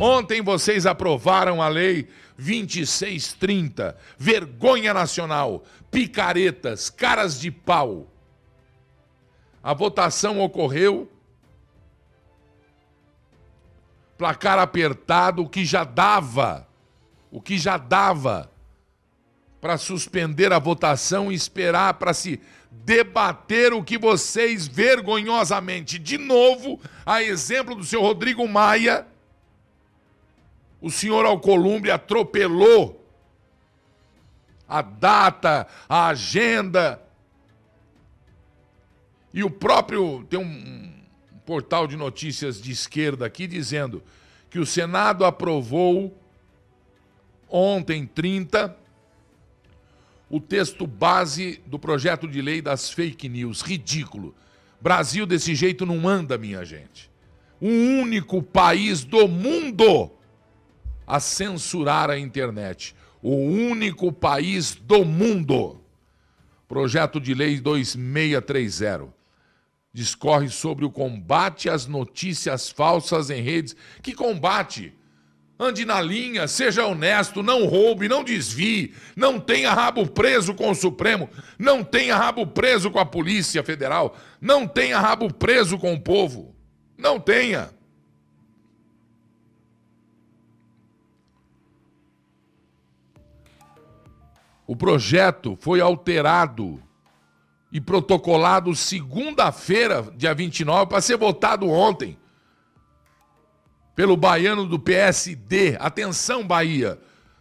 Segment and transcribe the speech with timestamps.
[0.00, 3.96] Ontem vocês aprovaram a lei 2630.
[4.18, 8.08] Vergonha nacional, picaretas, caras de pau.
[9.62, 11.08] A votação ocorreu
[14.18, 16.68] placar apertado, o que já dava,
[17.30, 18.50] o que já dava
[19.60, 22.40] para suspender a votação e esperar para se
[22.84, 29.06] debater o que vocês vergonhosamente, de novo, a exemplo do senhor Rodrigo Maia,
[30.80, 33.00] o senhor Alcolumbre atropelou
[34.68, 37.00] a data, a agenda.
[39.32, 40.24] E o próprio.
[40.28, 44.02] Tem um, um portal de notícias de esquerda aqui dizendo
[44.50, 46.16] que o Senado aprovou
[47.48, 48.74] ontem, 30,
[50.32, 53.60] o texto base do projeto de lei das fake news.
[53.60, 54.34] Ridículo.
[54.80, 57.10] Brasil desse jeito não anda, minha gente.
[57.60, 60.10] O único país do mundo
[61.06, 62.96] a censurar a internet.
[63.20, 65.78] O único país do mundo.
[66.66, 69.12] Projeto de Lei 2630
[69.92, 73.76] discorre sobre o combate às notícias falsas em redes.
[74.00, 74.94] Que combate?
[75.62, 80.74] Ande na linha, seja honesto, não roube, não desvie, não tenha rabo preso com o
[80.74, 86.00] Supremo, não tenha rabo preso com a Polícia Federal, não tenha rabo preso com o
[86.00, 86.52] povo.
[86.98, 87.70] Não tenha.
[94.66, 96.82] O projeto foi alterado
[97.70, 102.18] e protocolado segunda-feira, dia 29, para ser votado ontem
[104.02, 105.76] pelo baiano do PSD.
[105.78, 106.98] Atenção, Bahia.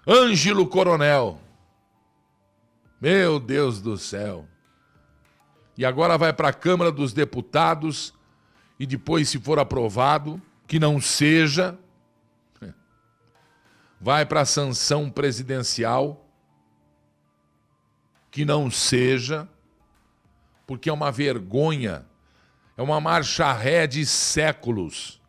[0.08, 1.42] Ângelo Coronel.
[3.02, 4.48] Meu Deus do céu.
[5.76, 8.14] E agora vai para a Câmara dos Deputados
[8.80, 11.76] e depois, se for aprovado, que não seja,
[14.00, 16.30] vai para a sanção presidencial
[18.30, 19.50] que não seja,
[20.68, 22.06] porque é uma vergonha,
[22.78, 25.21] é uma marcha ré de séculos.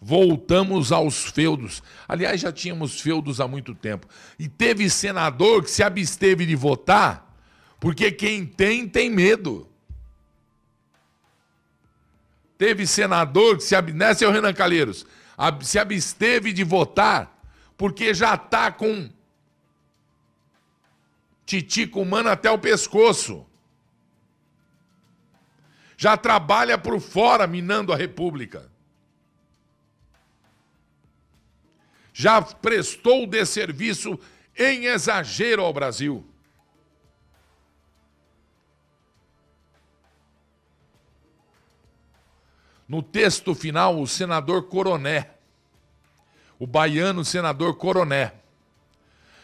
[0.00, 1.82] Voltamos aos feudos.
[2.08, 4.06] Aliás, já tínhamos feudos há muito tempo.
[4.38, 7.36] E teve senador que se absteve de votar,
[7.78, 9.68] porque quem tem, tem medo.
[12.56, 15.06] Teve senador que se absteve, né, seu Renan Calheiros?
[15.62, 17.38] Se absteve de votar,
[17.76, 19.10] porque já está com
[21.44, 23.46] titico humano até o pescoço.
[25.96, 28.69] Já trabalha por fora minando a República.
[32.20, 34.20] Já prestou desserviço
[34.54, 36.22] em exagero ao Brasil.
[42.86, 45.30] No texto final, o senador Coroné,
[46.58, 48.34] o baiano senador Coroné,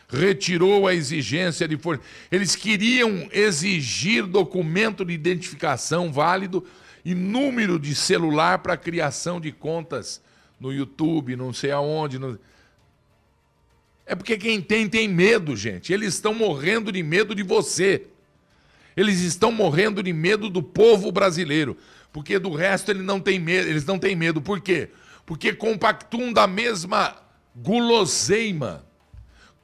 [0.07, 1.99] retirou a exigência de for...
[2.31, 6.63] Eles queriam exigir documento de identificação válido
[7.07, 10.21] e número de celular para criação de contas
[10.61, 12.19] no YouTube, não sei aonde.
[12.19, 12.39] No...
[14.07, 15.93] É porque quem tem, tem medo, gente.
[15.93, 18.07] Eles estão morrendo de medo de você.
[18.97, 21.77] Eles estão morrendo de medo do povo brasileiro.
[22.13, 24.41] Porque do resto ele não tem medo, eles não têm medo.
[24.41, 24.91] Por quê?
[25.27, 27.17] Porque compactuam da mesma
[27.55, 28.87] guloseima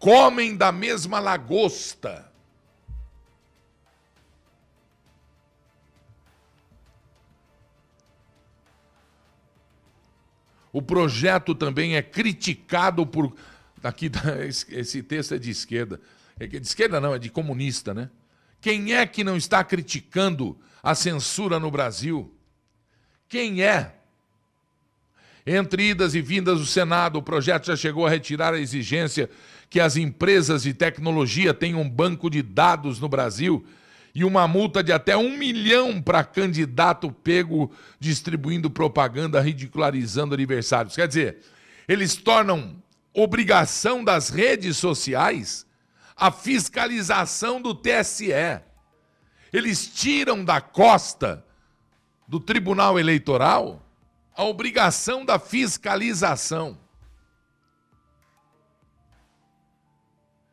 [0.02, 2.28] comem da mesma lagosta.
[10.72, 13.32] O projeto também é criticado por.
[13.82, 14.10] Aqui,
[14.70, 16.00] esse texto é de esquerda.
[16.38, 18.08] É de esquerda não, é de comunista, né?
[18.60, 22.32] Quem é que não está criticando a censura no Brasil?
[23.28, 23.94] Quem é?
[25.44, 29.28] Entre idas e vindas do Senado, o projeto já chegou a retirar a exigência
[29.68, 33.64] que as empresas de tecnologia tenham um banco de dados no Brasil
[34.14, 40.94] e uma multa de até um milhão para candidato pego distribuindo propaganda ridicularizando aniversários.
[40.94, 41.38] Quer dizer,
[41.88, 42.76] eles tornam
[43.14, 45.66] obrigação das redes sociais
[46.16, 48.32] a fiscalização do TSE.
[49.52, 51.44] Eles tiram da costa
[52.28, 53.84] do Tribunal Eleitoral
[54.34, 56.78] a obrigação da fiscalização.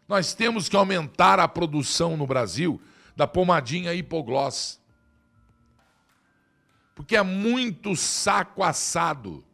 [0.08, 2.82] Nós temos que aumentar a produção no Brasil
[3.16, 4.82] da pomadinha hipogloss.
[6.96, 9.46] Porque é muito saco assado.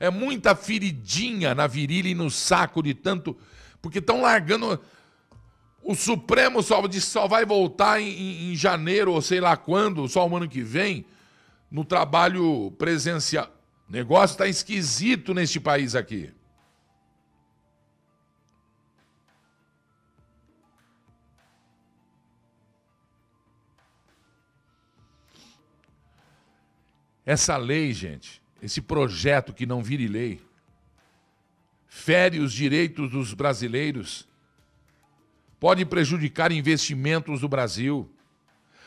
[0.00, 3.36] É muita feridinha na virilha e no saco de tanto.
[3.82, 4.80] Porque estão largando.
[5.82, 10.36] O Supremo só, só vai voltar em, em, janeiro ou sei lá quando, só o
[10.36, 11.04] ano que vem,
[11.70, 13.48] no trabalho presencial.
[13.88, 16.30] O negócio está esquisito neste país aqui.
[27.24, 30.40] Essa lei, gente, esse projeto que não vire lei,
[31.86, 34.28] fere os direitos dos brasileiros,
[35.58, 38.10] pode prejudicar investimentos do Brasil.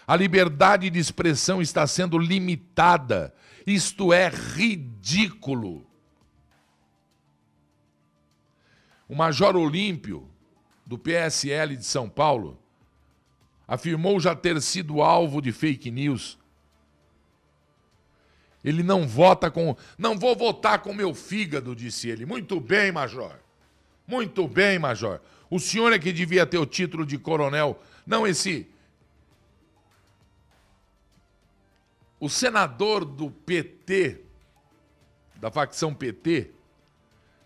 [0.07, 3.33] A liberdade de expressão está sendo limitada.
[3.65, 5.85] Isto é ridículo.
[9.07, 10.27] O Major Olímpio,
[10.85, 12.57] do PSL de São Paulo,
[13.68, 16.38] afirmou já ter sido alvo de fake news.
[18.63, 19.75] Ele não vota com.
[19.97, 22.25] Não vou votar com meu fígado, disse ele.
[22.25, 23.39] Muito bem, Major.
[24.05, 25.19] Muito bem, Major.
[25.49, 28.69] O senhor é que devia ter o título de coronel, não esse.
[32.19, 34.21] O senador do PT,
[35.35, 36.51] da facção PT,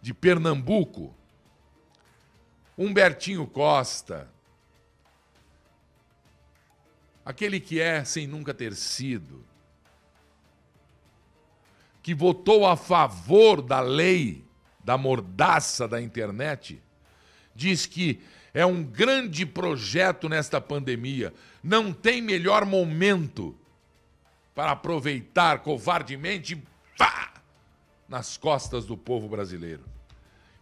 [0.01, 1.15] de Pernambuco,
[2.77, 4.29] Humbertinho Costa,
[7.23, 9.43] aquele que é sem nunca ter sido,
[12.05, 14.45] que votou a favor da lei
[14.83, 16.79] da mordaça da internet,
[17.55, 18.21] diz que
[18.53, 21.33] é um grande projeto nesta pandemia.
[21.63, 23.57] Não tem melhor momento
[24.53, 26.61] para aproveitar covardemente
[26.95, 27.33] pá,
[28.07, 29.83] nas costas do povo brasileiro.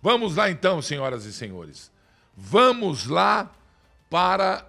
[0.01, 1.91] Vamos lá então, senhoras e senhores.
[2.37, 3.51] Vamos lá
[4.09, 4.65] para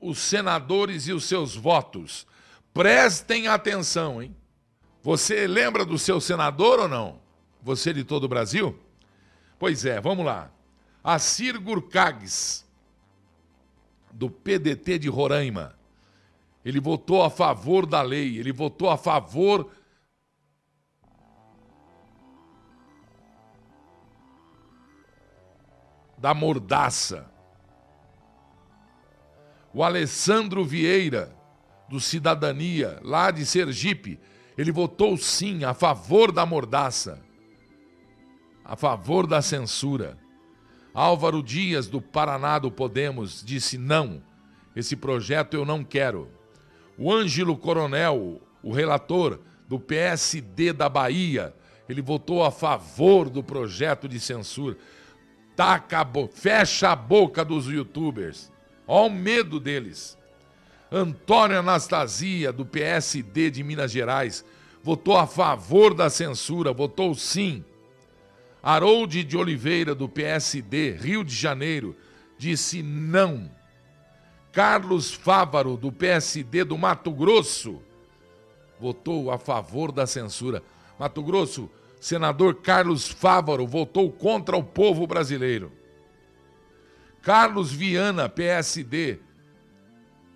[0.00, 2.26] os senadores e os seus votos.
[2.72, 4.34] Prestem atenção, hein?
[5.04, 7.20] Você lembra do seu senador ou não?
[7.62, 8.74] Você de todo o Brasil?
[9.58, 10.50] Pois é, vamos lá.
[11.04, 12.64] Assir Gurkags,
[14.10, 15.78] do PDT de Roraima.
[16.64, 19.70] Ele votou a favor da lei, ele votou a favor
[26.16, 27.30] da mordaça.
[29.74, 31.36] O Alessandro Vieira,
[31.90, 34.18] do Cidadania, lá de Sergipe,
[34.56, 37.20] ele votou sim a favor da mordaça,
[38.64, 40.18] a favor da censura.
[40.92, 44.22] Álvaro Dias, do Paraná do Podemos, disse não,
[44.76, 46.28] esse projeto eu não quero.
[46.96, 51.54] O Ângelo Coronel, o relator do PSD da Bahia,
[51.88, 54.76] ele votou a favor do projeto de censura.
[55.56, 56.28] Taca a.
[56.32, 58.52] Fecha a boca dos youtubers.
[58.86, 60.18] Olha o medo deles.
[60.96, 64.44] Antônio Anastasia, do PSD de Minas Gerais,
[64.80, 67.64] votou a favor da censura, votou sim.
[68.62, 71.96] Harold de Oliveira, do PSD, Rio de Janeiro,
[72.38, 73.50] disse não.
[74.52, 77.82] Carlos Fávaro, do PSD do Mato Grosso,
[78.78, 80.62] votou a favor da censura.
[80.96, 81.68] Mato Grosso,
[82.00, 85.72] senador Carlos Fávaro votou contra o povo brasileiro.
[87.20, 89.18] Carlos Viana, PSD,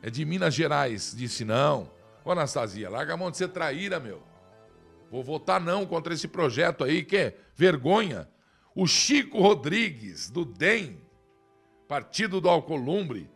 [0.03, 1.91] é de Minas Gerais, disse não.
[2.25, 4.23] Ô Anastasia, larga a mão de ser traíra, meu.
[5.11, 8.29] Vou votar não contra esse projeto aí, que é vergonha.
[8.75, 11.01] O Chico Rodrigues, do DEM,
[11.89, 13.31] Partido do Alcolumbre,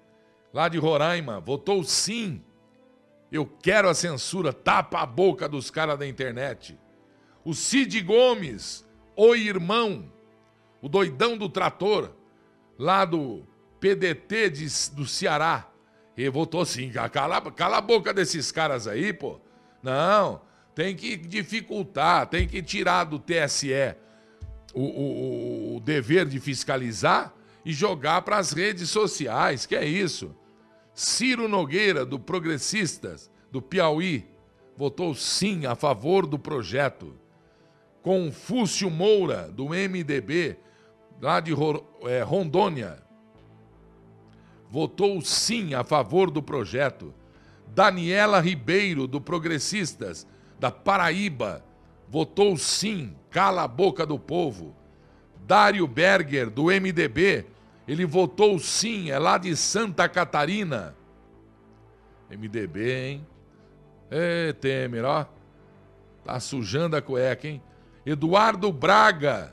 [0.53, 2.45] lá de Roraima, votou sim.
[3.31, 6.79] Eu quero a censura, tapa a boca dos caras da internet.
[7.43, 10.13] O Cid Gomes, o irmão,
[10.83, 12.13] o doidão do trator,
[12.79, 13.43] lá do
[13.81, 15.72] PDT de, do Ceará,
[16.17, 16.91] ele votou sim.
[17.11, 19.41] Cala, cala a boca desses caras aí, pô.
[19.83, 20.41] Não,
[20.75, 23.95] tem que dificultar, tem que tirar do TSE
[24.75, 27.33] o, o, o dever de fiscalizar
[27.65, 29.67] e jogar para as redes sociais.
[29.67, 30.35] Que é isso?
[30.95, 34.27] Ciro Nogueira, do Progressistas, do Piauí,
[34.77, 37.17] votou sim a favor do projeto.
[38.03, 40.59] Confúcio Moura, do MDB,
[41.21, 41.53] lá de
[42.03, 43.03] é, Rondônia,
[44.73, 47.13] votou sim a favor do projeto.
[47.69, 50.27] Daniela Ribeiro, do Progressistas,
[50.59, 51.63] da Paraíba,
[52.09, 54.75] votou sim, cala a boca do povo.
[55.47, 57.45] Dário Berger, do MDB,
[57.87, 60.97] ele votou sim, é lá de Santa Catarina.
[62.31, 63.27] MDB, hein?
[64.11, 65.27] Ê, Temer, ó.
[66.25, 67.63] Tá sujando a cueca, hein?
[68.07, 69.53] Eduardo Braga,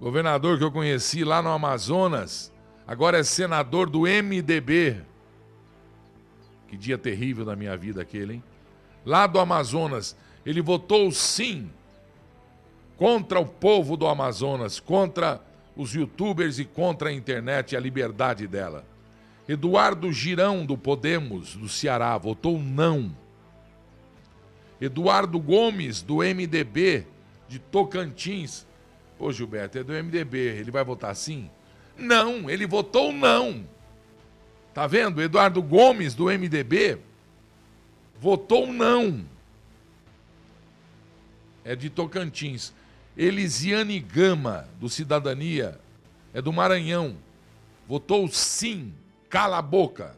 [0.00, 2.52] governador que eu conheci lá no Amazonas,
[2.86, 5.02] agora é senador do MDB.
[6.68, 8.42] Que dia terrível da minha vida aquele, hein?
[9.04, 11.70] lá do Amazonas, ele votou sim
[12.96, 15.40] contra o povo do Amazonas, contra
[15.76, 18.84] os youtubers e contra a internet e a liberdade dela.
[19.48, 23.14] Eduardo Girão, do Podemos, do Ceará, votou não.
[24.80, 27.06] Eduardo Gomes, do MDB,
[27.48, 28.66] de Tocantins.
[29.18, 31.50] Pô, Gilberto, é do MDB, ele vai votar sim?
[31.96, 33.66] Não, ele votou não.
[34.72, 35.22] Tá vendo?
[35.22, 36.98] Eduardo Gomes, do MDB,
[38.18, 39.24] votou não.
[41.64, 42.72] É de Tocantins.
[43.16, 45.80] Elisiane Gama, do Cidadania,
[46.32, 47.16] é do Maranhão,
[47.86, 48.92] votou sim.
[49.28, 50.16] Cala a boca.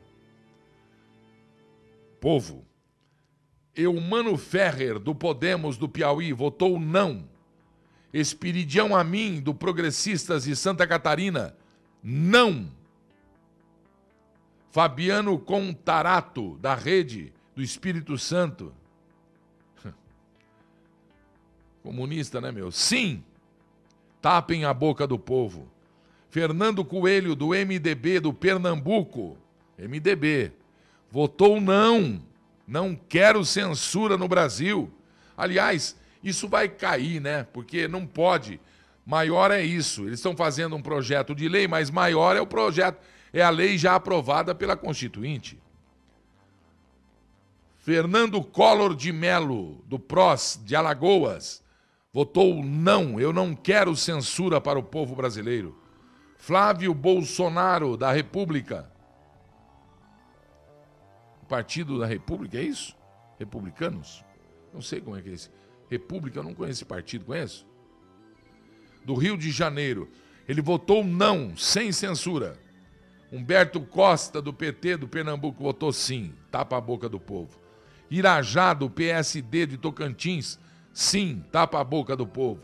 [2.21, 2.65] Povo.
[3.75, 7.29] Eumano Ferrer, do Podemos do Piauí, votou não.
[8.13, 11.55] Espiridião Amin, do Progressistas de Santa Catarina,
[12.09, 12.71] não.
[14.71, 18.73] Fabiano Contarato, da Rede do Espírito Santo.
[21.83, 22.71] Comunista, né, meu?
[22.71, 23.25] Sim.
[24.23, 25.69] Tapem a boca do povo.
[26.31, 29.37] Fernando Coelho, do MDB do Pernambuco,
[29.77, 30.53] MDB,
[31.11, 32.23] votou não.
[32.69, 34.93] Não quero censura no Brasil.
[35.37, 37.49] Aliás, isso vai cair, né?
[37.53, 38.61] Porque não pode.
[39.07, 40.03] Maior é isso.
[40.03, 43.01] Eles estão fazendo um projeto de lei, mas maior é o projeto,
[43.33, 45.63] é a lei já aprovada pela Constituinte.
[47.79, 51.63] Fernando Collor de Melo, do PROS de Alagoas,
[52.13, 53.21] votou não.
[53.21, 55.81] Eu não quero censura para o povo brasileiro.
[56.37, 58.91] Flávio Bolsonaro, da República.
[61.49, 62.97] Partido da República, é isso?
[63.39, 64.25] Republicanos?
[64.75, 65.49] Não sei como é que é esse.
[65.89, 67.65] República, eu não conheço esse partido, conheço?
[69.07, 70.11] Do Rio de Janeiro.
[70.49, 72.59] Ele votou não, sem censura.
[73.33, 76.35] Humberto Costa, do PT do Pernambuco, votou sim.
[76.51, 77.59] Tapa a boca do povo.
[78.11, 80.59] Irajá, do PSD de Tocantins,
[80.93, 81.45] sim.
[81.53, 82.63] Tapa a boca do povo.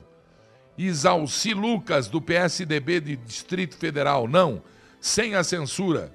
[0.76, 4.62] Isalci Lucas, do PSDB de Distrito Federal, não.
[5.00, 6.12] Sem a censura.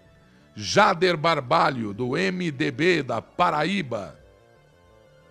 [0.55, 4.19] Jader Barbalho, do MDB da Paraíba.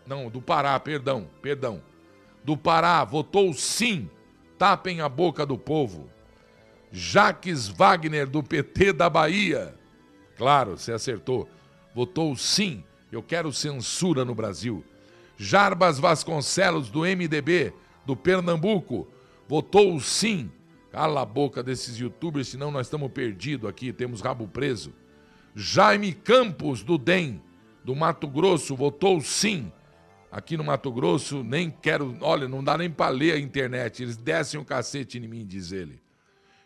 [0.06, 1.82] Não, do Pará, perdão, perdão.
[2.42, 4.08] Do Pará, votou sim.
[4.58, 6.08] Tapem a boca do povo.
[6.90, 9.74] Jaques Wagner, do PT da Bahia.
[10.36, 11.48] Claro, você acertou.
[11.94, 12.84] Votou sim.
[13.10, 14.84] Eu quero censura no Brasil.
[15.36, 17.72] Jarbas Vasconcelos, do MDB,
[18.04, 19.06] do Pernambuco.
[19.48, 20.50] Votou sim.
[20.90, 24.92] Cala a boca desses youtubers, senão nós estamos perdidos aqui, temos rabo preso.
[25.54, 27.42] Jaime Campos, do DEM,
[27.84, 29.70] do Mato Grosso, votou sim.
[30.30, 32.16] Aqui no Mato Grosso, nem quero.
[32.20, 34.02] Olha, não dá nem para ler a internet.
[34.02, 36.02] Eles descem o um cacete em mim, diz ele.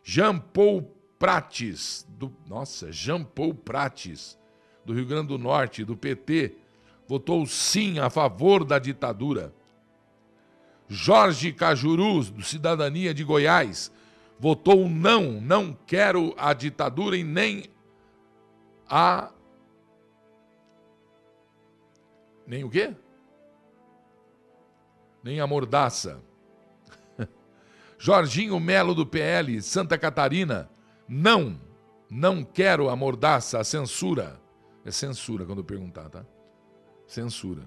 [0.03, 0.83] Jean Paul
[1.19, 2.35] Prates, do.
[2.49, 4.39] Nossa, Jean Paul Prates,
[4.85, 6.57] do Rio Grande do Norte, do PT,
[7.07, 9.55] votou sim a favor da ditadura.
[10.89, 13.93] Jorge Cajurus, do Cidadania de Goiás,
[14.39, 17.65] votou não, não quero a ditadura e nem
[18.89, 19.31] a.
[22.47, 22.93] Nem o quê?
[25.23, 26.21] Nem a mordaça.
[27.99, 30.71] Jorginho Melo do PL, Santa Catarina,
[31.09, 31.61] não,
[32.11, 34.41] não quero a mordaça, a censura.
[34.85, 36.25] É censura quando eu perguntar, tá?
[37.07, 37.63] Censura.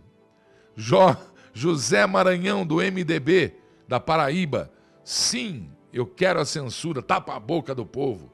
[0.75, 1.15] Jo,
[1.53, 3.55] José Maranhão do MDB
[3.88, 4.72] da Paraíba,
[5.03, 8.33] sim, eu quero a censura, tapa a boca do povo.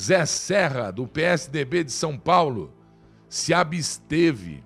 [0.00, 2.72] Zé Serra, do PSDB de São Paulo,
[3.28, 4.64] se absteve.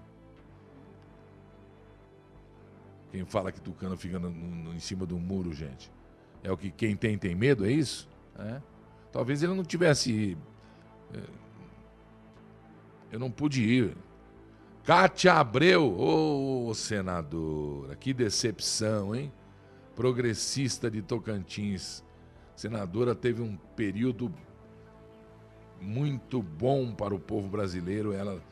[3.16, 5.90] Quem fala que Tucano fica no, no, em cima do muro, gente,
[6.42, 8.06] é o que quem tem tem medo, é isso?
[8.38, 8.61] É?
[9.11, 10.37] Talvez ele não tivesse.
[11.14, 11.20] É,
[13.12, 13.96] eu não pude ir.
[14.85, 19.32] Cátia Abreu, ô oh, senadora, que decepção, hein?
[19.94, 22.04] Progressista de Tocantins.
[22.54, 24.30] senadora teve um período
[25.80, 28.42] muito bom para o povo brasileiro, ela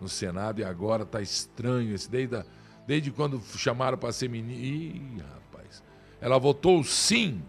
[0.00, 1.94] no Senado, e agora está estranho.
[1.94, 2.44] Esse, desde, a,
[2.88, 4.64] desde quando chamaram para ser ministra.
[4.64, 5.82] Ih, rapaz.
[6.22, 7.42] Ela votou sim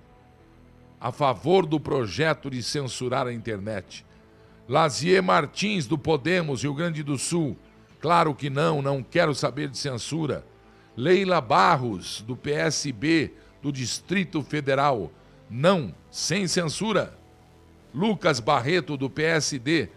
[1.00, 4.05] a favor do projeto de censurar a internet.
[4.67, 7.58] Lazier Martins, do Podemos, Rio Grande do Sul.
[8.01, 10.46] Claro que não, não quero saber de censura.
[10.98, 15.10] Leila Barros, do PSB, do Distrito Federal.
[15.50, 17.17] Não, sem censura.
[17.96, 19.88] Lucas Barreto, do PSD,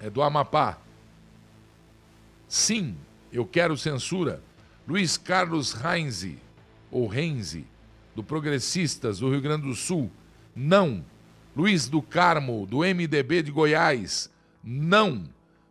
[0.00, 0.85] é do Amapá.
[2.48, 2.96] Sim,
[3.32, 4.42] eu quero censura.
[4.86, 6.38] Luiz Carlos Reinze,
[6.90, 7.66] ou Renze,
[8.14, 10.10] do Progressistas do Rio Grande do Sul.
[10.54, 11.04] Não.
[11.56, 14.30] Luiz do Carmo, do MDB de Goiás.
[14.62, 15.24] Não.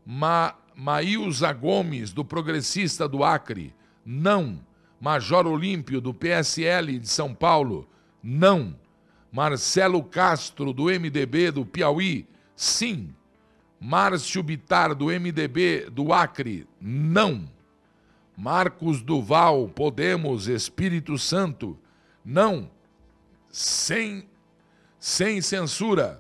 [0.06, 3.74] Ma Maílza Gomes, do Progressista do Acre.
[4.06, 4.60] Não.
[5.00, 7.88] Major Olímpio, do PSL de São Paulo.
[8.22, 8.76] Não.
[9.32, 12.28] Marcelo Castro, do MDB do Piauí?
[12.56, 13.14] Sim.
[13.86, 16.68] Márcio Bitar, do MDB do Acre?
[16.82, 17.48] Não.
[18.36, 21.78] Marcos Duval, Podemos, Espírito Santo?
[22.26, 22.72] Não.
[23.48, 24.28] Sem,
[25.00, 26.20] sem censura.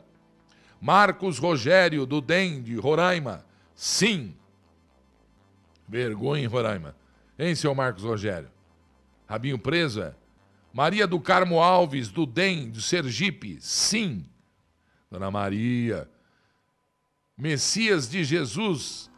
[0.79, 3.43] Marcos Rogério, do DEM de Roraima?
[3.73, 4.35] Sim.
[5.89, 6.95] Vergonha em Roraima.
[7.37, 8.49] Hein, seu Marcos Rogério?
[9.27, 10.13] Rabinho preso, é?
[10.71, 13.57] Maria do Carmo Alves, do DEM, de Sergipe?
[13.59, 14.23] Sim.
[15.09, 16.07] Dona Maria.
[17.37, 19.11] Messias de Jesus,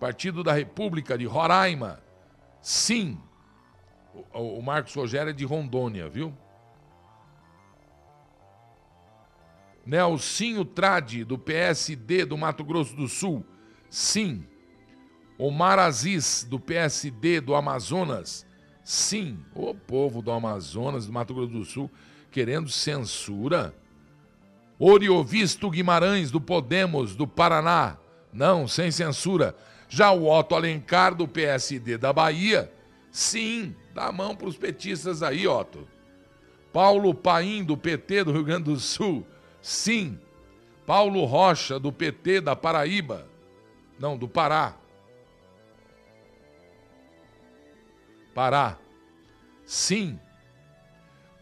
[0.00, 2.02] Partido da República de Roraima?
[2.60, 3.18] Sim.
[4.32, 6.36] O, Marcos Rogério é de Rondônia, viu?
[9.86, 13.44] Nelsinho Trade, do PSD do Mato Grosso do Sul?
[13.88, 14.46] Sim.
[15.38, 18.44] Omar Aziz, do PSD do Amazonas?
[18.82, 19.44] Sim.
[19.54, 21.90] O povo do Amazonas, do Mato Grosso do Sul,
[22.32, 23.74] querendo censura?
[24.82, 27.98] Oriovisto Guimarães, do Podemos, do Paraná?
[28.32, 29.54] Não, sem censura.
[29.90, 32.72] Já o Otto Alencar, do PSD da Bahia?
[33.10, 35.86] Sim, dá a mão para os petistas aí, Otto.
[36.72, 39.26] Paulo Paim, do PT do Rio Grande do Sul?
[39.60, 40.18] Sim.
[40.86, 43.28] Paulo Rocha, do PT da Paraíba?
[43.98, 44.76] Não, do Pará.
[48.34, 48.78] Pará.
[49.66, 50.18] Sim.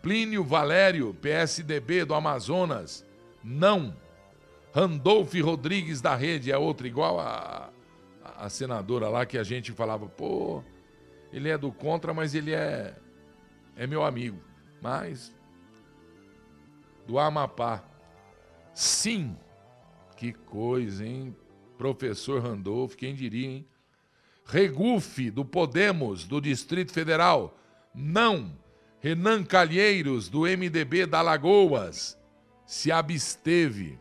[0.02, 3.07] Plínio Valério, PSDB do Amazonas?
[3.48, 3.96] Não.
[4.74, 7.70] Randolph Rodrigues da Rede é outro igual a,
[8.36, 10.62] a senadora lá que a gente falava, pô,
[11.32, 12.94] ele é do contra, mas ele é
[13.74, 14.38] é meu amigo.
[14.82, 15.34] Mas
[17.06, 17.82] do Amapá.
[18.74, 19.34] Sim.
[20.14, 21.34] Que coisa, hein?
[21.78, 23.66] Professor Randolph, quem diria, hein?
[24.44, 27.56] Regufe, do Podemos, do Distrito Federal.
[27.94, 28.52] Não.
[29.00, 32.17] Renan Calheiros, do MDB da Lagoas,
[32.68, 33.98] se absteve.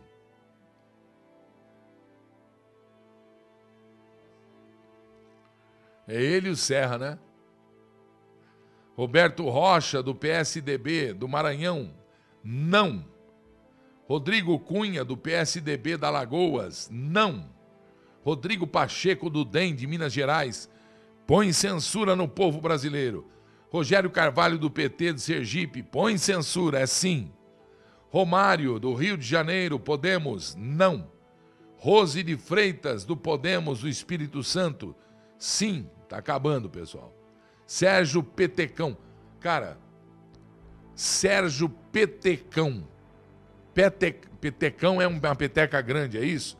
[6.05, 7.19] É ele o Serra, né?
[8.93, 11.93] Roberto Rocha, do PSDB do Maranhão.
[12.43, 13.06] Não.
[14.06, 17.49] Rodrigo Cunha, do PSDB da Lagoas, não.
[18.21, 20.69] Rodrigo Pacheco, do DEM de Minas Gerais,
[21.25, 23.32] põe censura no povo brasileiro.
[23.69, 27.32] Rogério Carvalho, do PT de Sergipe, põe censura, é sim.
[28.17, 31.08] Romário, do Rio de Janeiro, Podemos, não.
[31.77, 34.95] Rose de Freitas, do Podemos do Espírito Santo,
[35.38, 35.88] sim.
[36.10, 37.13] Tá acabando, pessoal.
[37.63, 38.97] Sérgio Petecão.
[39.39, 39.77] Cara,
[40.95, 42.88] Sérgio Petecão
[43.77, 46.58] Pete, petecão é uma peteca grande, é isso?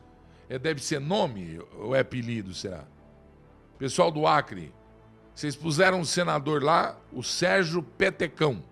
[0.48, 2.84] É, deve ser nome ou é apelido, será?
[3.76, 4.72] Pessoal do Acre,
[5.34, 8.62] vocês puseram um senador lá, o Sérgio Petecão.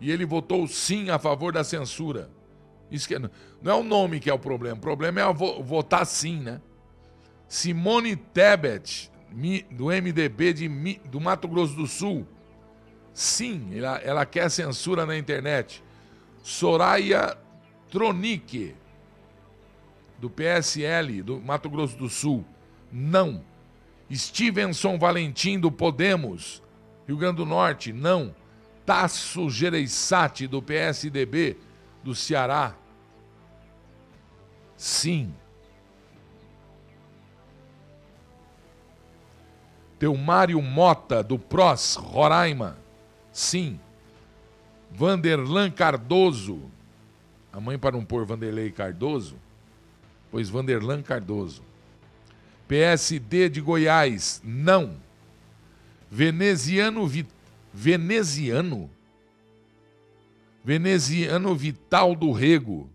[0.00, 2.30] E ele votou sim a favor da censura.
[2.90, 3.30] Isso que é, não
[3.64, 6.60] é o nome que é o problema, o problema é votar sim, né?
[7.48, 9.10] Simone Tebet,
[9.70, 10.68] do MDB de,
[11.04, 12.26] do Mato Grosso do Sul.
[13.12, 15.82] Sim, ela, ela quer censura na internet.
[16.42, 17.36] Soraya
[17.90, 18.74] Tronic,
[20.18, 22.44] do PSL do Mato Grosso do Sul,
[22.90, 23.44] não.
[24.12, 26.62] Stevenson Valentim, do Podemos,
[27.06, 28.34] Rio Grande do Norte, não.
[28.86, 31.56] Tasso Gereissati, do PSDB,
[32.04, 32.74] do Ceará,
[34.76, 35.34] sim.
[40.24, 42.78] Mário Mota, do PROS, Roraima,
[43.32, 43.80] sim.
[44.92, 46.70] Vanderlan Cardoso,
[47.52, 49.36] a mãe, para não pôr Vanderlei Cardoso,
[50.30, 51.62] pois Vanderlan Cardoso.
[52.68, 54.96] PSD de Goiás, não.
[56.10, 57.26] Veneziano Vi...
[57.78, 58.90] Veneziano?
[60.64, 62.90] Veneziano Vital do Rego.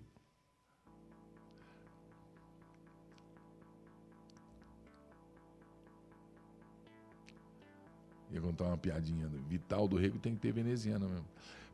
[8.31, 9.29] Ia contar uma piadinha.
[9.47, 11.25] Vital do Rego tem que ter veneziano mesmo.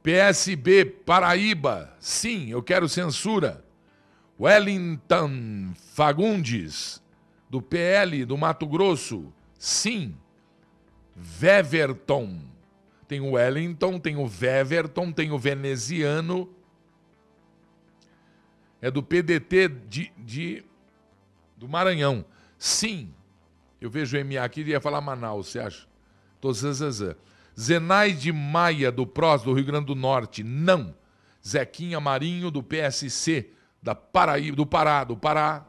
[0.03, 3.63] PSB Paraíba, sim, eu quero censura.
[4.37, 7.01] Wellington Fagundes,
[7.49, 10.13] do PL do Mato Grosso, sim.
[11.15, 12.56] Veverton,
[13.07, 16.53] tem o Wellington, tem o Veverton, tem o veneziano.
[18.81, 20.63] É do PDT de, de
[21.55, 22.25] do Maranhão.
[22.57, 23.13] Sim,
[23.79, 25.87] eu vejo o MA aqui, ia falar Manaus, você acha?
[26.41, 27.15] Tô zazazã.
[27.59, 30.93] Zenaide Maia, do PROS do Rio Grande do Norte, não.
[31.45, 35.66] Zequinha Marinho, do PSC, da Paraíba, do Pará, do Pará.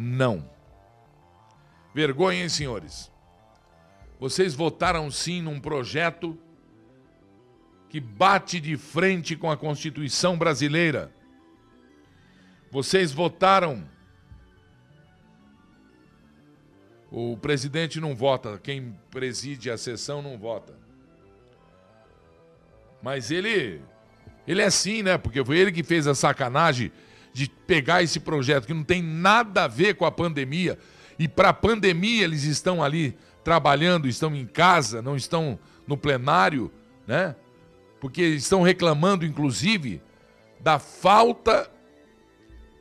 [0.00, 0.48] Não.
[1.94, 3.12] Vergonha, hein, senhores?
[4.18, 6.38] Vocês votaram sim num projeto
[7.90, 11.12] que bate de frente com a Constituição brasileira.
[12.70, 13.86] Vocês votaram.
[17.10, 20.78] O presidente não vota, quem preside a sessão não vota.
[23.02, 23.82] Mas ele
[24.46, 25.18] ele é assim, né?
[25.18, 26.90] Porque foi ele que fez a sacanagem
[27.32, 30.78] de pegar esse projeto que não tem nada a ver com a pandemia.
[31.18, 36.70] E para a pandemia eles estão ali trabalhando, estão em casa, não estão no plenário,
[37.06, 37.34] né?
[38.00, 40.02] Porque estão reclamando, inclusive,
[40.60, 41.70] da falta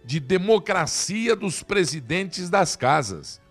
[0.03, 3.41] de democracia dos presidentes das casas.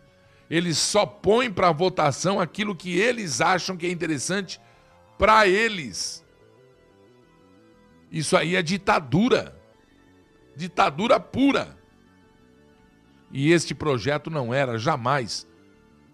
[0.50, 4.61] Eles só põem para votação aquilo que eles acham que é interessante
[5.18, 6.24] para eles.
[8.11, 9.58] Isso aí é ditadura.
[10.59, 11.79] Ditadura pura.
[13.31, 15.47] E este projeto não era jamais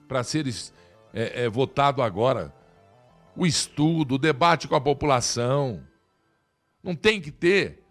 [0.06, 0.46] para ser
[1.14, 2.54] é, é, votado agora.
[3.34, 5.82] O estudo, o debate com a população.
[6.82, 7.82] Não tem que ter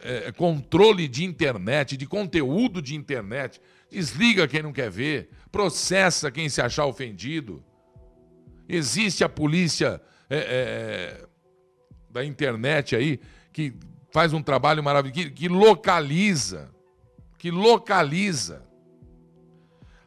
[0.00, 3.60] é, controle de internet, de conteúdo de internet.
[3.88, 7.62] Desliga quem não quer ver, processa quem se achar ofendido.
[8.68, 11.26] Existe a polícia é, é,
[12.10, 13.20] da internet aí
[13.52, 13.72] que
[14.14, 16.70] faz um trabalho maravilhoso, que, que localiza,
[17.36, 18.64] que localiza.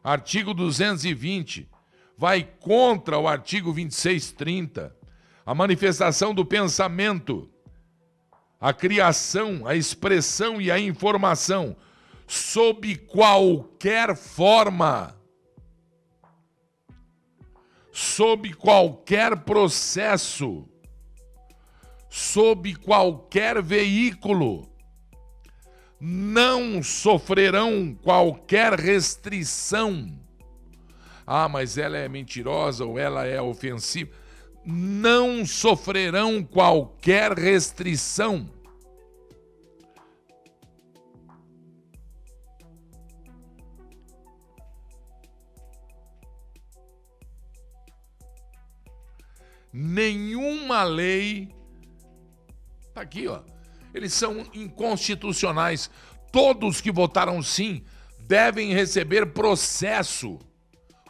[0.02, 1.70] Artigo 220
[2.18, 4.96] vai contra o artigo 2630,
[5.46, 7.52] a manifestação do pensamento,
[8.62, 11.76] a criação, a expressão e a informação,
[12.26, 15.18] sob qualquer forma,
[17.92, 20.66] sob qualquer processo,
[22.10, 24.70] sob qualquer veículo,
[26.00, 30.08] não sofrerão qualquer restrição.
[31.26, 34.12] Ah, mas ela é mentirosa ou ela é ofensiva.
[34.64, 38.50] Não sofrerão qualquer restrição.
[49.74, 51.57] Nenhuma lei
[52.98, 53.42] Está aqui, ó.
[53.94, 55.88] Eles são inconstitucionais.
[56.32, 57.84] Todos que votaram sim
[58.22, 60.40] devem receber processo.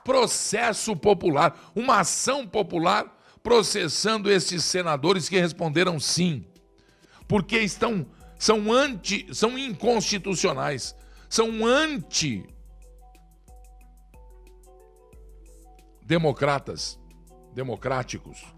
[0.03, 1.57] Processo popular.
[1.73, 6.43] Uma ação popular processando esses senadores que responderam sim.
[7.25, 8.05] Porque estão
[8.37, 10.93] são anti, são inconstitucionais,
[11.29, 12.45] são anti
[16.03, 16.99] democratas,
[17.53, 18.56] democráticos.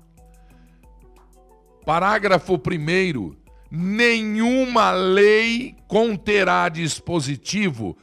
[1.90, 3.36] Parágrafo 1.
[3.72, 7.98] Nenhuma lei conterá dispositivo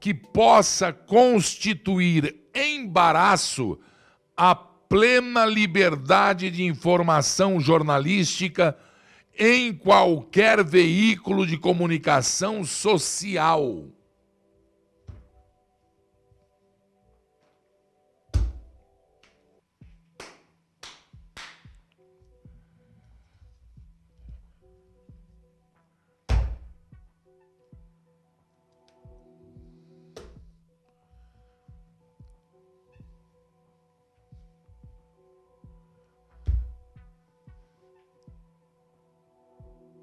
[0.00, 3.78] que possa constituir embaraço
[4.36, 8.76] à plena liberdade de informação jornalística
[9.38, 13.86] em qualquer veículo de comunicação social.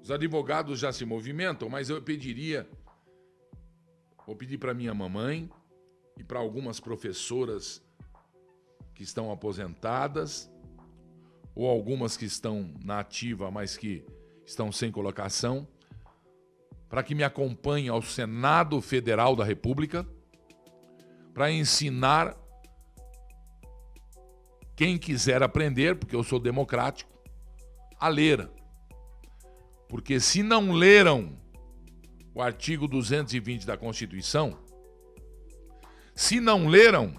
[0.06, 2.64] Os advogados já se movimentam, mas eu pediria,
[4.24, 5.50] vou pedir para minha mamãe
[6.16, 7.82] e para algumas professoras
[8.94, 10.48] que estão aposentadas,
[11.56, 14.06] ou algumas que estão na ativa, mas que
[14.44, 15.66] estão sem colocação,
[16.88, 20.06] para que me acompanhem ao Senado Federal da República,
[21.34, 22.36] para ensinar
[24.76, 27.10] quem quiser aprender, porque eu sou democrático,
[27.98, 28.48] a ler
[29.88, 31.38] porque se não leram
[32.34, 34.58] o artigo 220 da Constituição,
[36.14, 37.14] se não leram,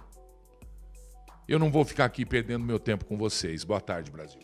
[1.47, 3.63] eu não vou ficar aqui perdendo meu tempo com vocês.
[3.63, 4.41] Boa tarde, Brasil.